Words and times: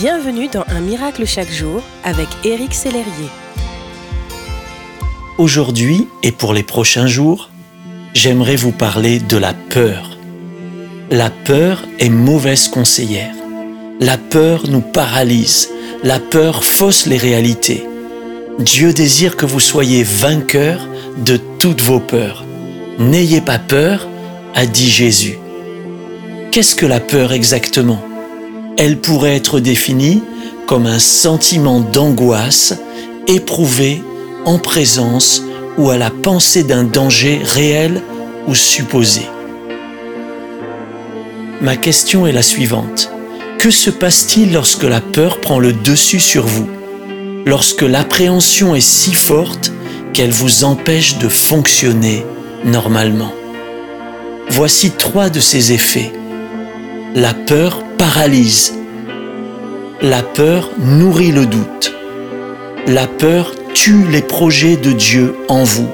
Bienvenue 0.00 0.48
dans 0.48 0.64
Un 0.68 0.80
miracle 0.80 1.26
chaque 1.26 1.50
jour 1.50 1.82
avec 2.04 2.26
Éric 2.42 2.72
Sellerier. 2.72 3.28
Aujourd'hui 5.36 6.08
et 6.22 6.32
pour 6.32 6.54
les 6.54 6.62
prochains 6.62 7.06
jours, 7.06 7.50
j'aimerais 8.14 8.56
vous 8.56 8.72
parler 8.72 9.18
de 9.18 9.36
la 9.36 9.52
peur. 9.52 10.16
La 11.10 11.28
peur 11.28 11.84
est 11.98 12.08
mauvaise 12.08 12.68
conseillère. 12.68 13.34
La 14.00 14.16
peur 14.16 14.62
nous 14.70 14.80
paralyse. 14.80 15.68
La 16.02 16.18
peur 16.18 16.64
fausse 16.64 17.04
les 17.04 17.18
réalités. 17.18 17.86
Dieu 18.58 18.94
désire 18.94 19.36
que 19.36 19.44
vous 19.44 19.60
soyez 19.60 20.02
vainqueur 20.02 20.80
de 21.18 21.36
toutes 21.58 21.82
vos 21.82 22.00
peurs. 22.00 22.46
N'ayez 22.98 23.42
pas 23.42 23.58
peur, 23.58 24.08
a 24.54 24.64
dit 24.64 24.90
Jésus. 24.90 25.38
Qu'est-ce 26.52 26.74
que 26.74 26.86
la 26.86 27.00
peur 27.00 27.34
exactement? 27.34 28.02
Elle 28.76 28.98
pourrait 28.98 29.36
être 29.36 29.60
définie 29.60 30.22
comme 30.66 30.86
un 30.86 30.98
sentiment 30.98 31.80
d'angoisse 31.80 32.74
éprouvé 33.26 34.02
en 34.44 34.58
présence 34.58 35.42
ou 35.78 35.90
à 35.90 35.96
la 35.96 36.10
pensée 36.10 36.62
d'un 36.62 36.84
danger 36.84 37.40
réel 37.42 38.02
ou 38.46 38.54
supposé. 38.54 39.22
Ma 41.60 41.76
question 41.76 42.26
est 42.26 42.32
la 42.32 42.42
suivante. 42.42 43.10
Que 43.58 43.70
se 43.70 43.90
passe-t-il 43.90 44.52
lorsque 44.52 44.84
la 44.84 45.00
peur 45.00 45.40
prend 45.40 45.58
le 45.58 45.72
dessus 45.72 46.20
sur 46.20 46.46
vous? 46.46 46.68
Lorsque 47.44 47.82
l'appréhension 47.82 48.74
est 48.74 48.80
si 48.80 49.12
forte 49.12 49.72
qu'elle 50.12 50.30
vous 50.30 50.64
empêche 50.64 51.18
de 51.18 51.28
fonctionner 51.28 52.24
normalement 52.64 53.32
Voici 54.50 54.90
trois 54.90 55.30
de 55.30 55.38
ses 55.38 55.72
effets. 55.72 56.12
La 57.14 57.34
peur 57.34 57.82
La 60.00 60.22
peur 60.22 60.70
nourrit 60.78 61.32
le 61.32 61.44
doute. 61.44 61.92
La 62.86 63.06
peur 63.06 63.54
tue 63.74 64.06
les 64.10 64.22
projets 64.22 64.78
de 64.78 64.92
Dieu 64.92 65.36
en 65.48 65.64
vous. 65.64 65.90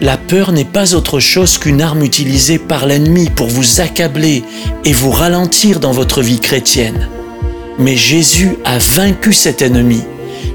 La 0.00 0.16
peur 0.16 0.50
n'est 0.50 0.64
pas 0.64 0.96
autre 0.96 1.20
chose 1.20 1.56
qu'une 1.58 1.80
arme 1.80 2.02
utilisée 2.02 2.58
par 2.58 2.86
l'ennemi 2.86 3.30
pour 3.30 3.46
vous 3.46 3.80
accabler 3.80 4.42
et 4.84 4.92
vous 4.92 5.12
ralentir 5.12 5.78
dans 5.78 5.92
votre 5.92 6.20
vie 6.20 6.40
chrétienne. 6.40 7.08
Mais 7.78 7.94
Jésus 7.94 8.56
a 8.64 8.78
vaincu 8.78 9.32
cet 9.32 9.62
ennemi. 9.62 10.02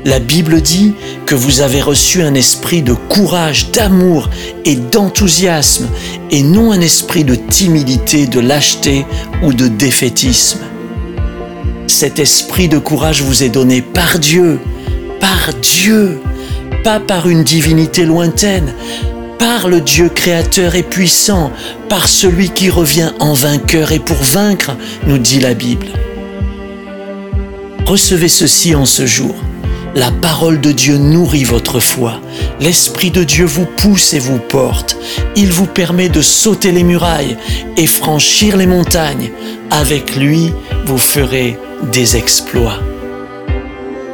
La 0.05 0.19
Bible 0.19 0.61
dit 0.61 0.93
que 1.25 1.33
vous 1.33 1.61
avez 1.61 1.81
reçu 1.81 2.23
un 2.23 2.33
esprit 2.33 2.81
de 2.81 2.93
courage, 2.93 3.71
d'amour 3.71 4.29
et 4.65 4.75
d'enthousiasme, 4.75 5.87
et 6.29 6.43
non 6.43 6.73
un 6.73 6.81
esprit 6.81 7.23
de 7.23 7.35
timidité, 7.35 8.27
de 8.27 8.41
lâcheté 8.41 9.05
ou 9.43 9.53
de 9.53 9.69
défaitisme. 9.69 10.59
Cet 11.87 12.19
esprit 12.19 12.67
de 12.67 12.79
courage 12.79 13.21
vous 13.21 13.43
est 13.43 13.49
donné 13.49 13.81
par 13.81 14.19
Dieu, 14.19 14.59
par 15.21 15.53
Dieu, 15.61 16.19
pas 16.83 16.99
par 16.99 17.29
une 17.29 17.45
divinité 17.45 18.03
lointaine, 18.03 18.73
par 19.39 19.69
le 19.69 19.79
Dieu 19.79 20.09
créateur 20.09 20.75
et 20.75 20.83
puissant, 20.83 21.49
par 21.87 22.09
celui 22.09 22.49
qui 22.49 22.69
revient 22.69 23.13
en 23.19 23.33
vainqueur 23.33 23.93
et 23.93 23.99
pour 23.99 24.17
vaincre, 24.17 24.75
nous 25.07 25.17
dit 25.17 25.39
la 25.39 25.53
Bible. 25.53 25.87
Recevez 27.85 28.27
ceci 28.27 28.75
en 28.75 28.85
ce 28.85 29.05
jour. 29.05 29.35
La 29.95 30.09
parole 30.09 30.59
de 30.59 30.71
Dieu 30.71 30.97
nourrit 30.97 31.43
votre 31.43 31.79
foi. 31.79 32.19
L'Esprit 32.59 33.11
de 33.11 33.23
Dieu 33.23 33.45
vous 33.45 33.65
pousse 33.65 34.13
et 34.13 34.19
vous 34.19 34.39
porte. 34.39 34.97
Il 35.35 35.51
vous 35.51 35.67
permet 35.67 36.09
de 36.09 36.21
sauter 36.21 36.71
les 36.71 36.83
murailles 36.83 37.37
et 37.77 37.85
franchir 37.85 38.57
les 38.57 38.65
montagnes. 38.65 39.31
Avec 39.69 40.15
lui, 40.15 40.51
vous 40.85 40.97
ferez 40.97 41.59
des 41.91 42.17
exploits. 42.17 42.79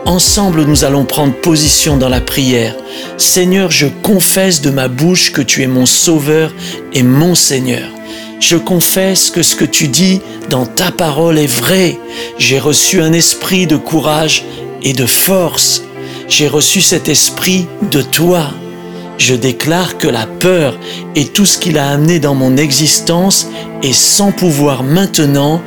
Ensemble, 0.05 0.63
nous 0.63 0.83
allons 0.83 1.05
prendre 1.05 1.33
position 1.33 1.95
dans 1.95 2.09
la 2.09 2.19
prière. 2.19 2.75
Seigneur, 3.15 3.71
je 3.71 3.87
confesse 3.87 4.59
de 4.59 4.71
ma 4.71 4.89
bouche 4.89 5.31
que 5.31 5.41
tu 5.41 5.63
es 5.63 5.67
mon 5.67 5.85
Sauveur 5.85 6.53
et 6.91 7.03
mon 7.03 7.35
Seigneur. 7.35 7.87
Je 8.41 8.57
confesse 8.57 9.29
que 9.29 9.43
ce 9.43 9.55
que 9.55 9.65
tu 9.65 9.87
dis 9.87 10.19
dans 10.49 10.65
ta 10.65 10.91
parole 10.91 11.37
est 11.37 11.47
vrai. 11.47 11.97
J'ai 12.37 12.59
reçu 12.59 13.01
un 13.01 13.13
esprit 13.13 13.65
de 13.65 13.77
courage 13.77 14.43
et 14.83 14.93
de 14.93 15.05
force. 15.05 15.83
J'ai 16.27 16.47
reçu 16.47 16.81
cet 16.81 17.09
esprit 17.09 17.67
de 17.91 18.01
toi. 18.01 18.51
Je 19.17 19.35
déclare 19.35 19.97
que 19.97 20.07
la 20.07 20.25
peur 20.25 20.77
et 21.15 21.25
tout 21.25 21.45
ce 21.45 21.57
qu'il 21.57 21.77
a 21.77 21.89
amené 21.89 22.19
dans 22.19 22.35
mon 22.35 22.55
existence 22.55 23.49
est 23.83 23.93
sans 23.93 24.31
pouvoir 24.31 24.83
maintenant 24.83 25.61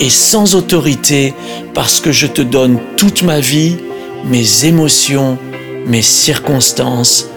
et 0.00 0.10
sans 0.10 0.54
autorité 0.54 1.34
parce 1.74 2.00
que 2.00 2.12
je 2.12 2.26
te 2.26 2.42
donne 2.42 2.78
toute 2.96 3.22
ma 3.22 3.40
vie, 3.40 3.76
mes 4.24 4.64
émotions, 4.64 5.38
mes 5.86 6.02
circonstances, 6.02 7.28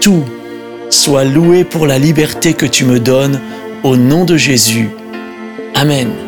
tout. 0.00 0.24
Sois 0.90 1.24
loué 1.24 1.64
pour 1.64 1.86
la 1.86 1.98
liberté 1.98 2.54
que 2.54 2.64
tu 2.64 2.86
me 2.86 2.98
donnes 2.98 3.40
au 3.82 3.96
nom 3.96 4.24
de 4.24 4.38
Jésus. 4.38 4.88
Amen. 5.74 6.27